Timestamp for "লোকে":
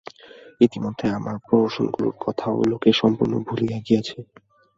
2.71-2.89